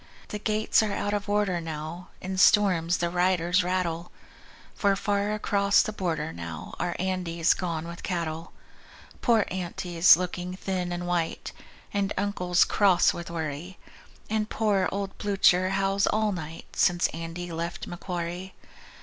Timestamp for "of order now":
1.13-2.07